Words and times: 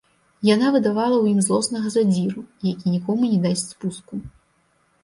Яна 0.49 0.69
выдавала 0.75 1.15
ў 1.19 1.25
ім 1.33 1.39
злоснага 1.49 1.87
задзіру, 1.97 2.41
які 2.73 2.85
нікому 2.95 3.23
не 3.37 3.43
дасць 3.47 3.71
спуску. 3.77 4.13